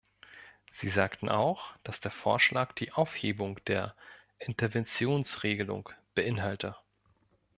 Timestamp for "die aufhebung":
2.73-3.63